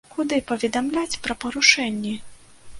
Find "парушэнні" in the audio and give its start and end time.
1.45-2.19